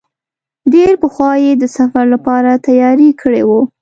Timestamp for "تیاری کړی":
2.67-3.43